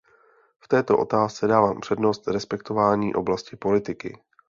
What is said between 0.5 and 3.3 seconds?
V této otázce dávám přednost respektování